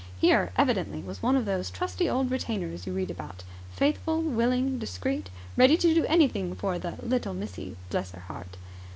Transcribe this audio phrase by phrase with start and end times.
[0.19, 5.29] Here evidently, was one of those trusty old retainers you read about, faithful, willing, discreet,
[5.55, 8.57] ready to do anything for "the little missy" (bless her heart!).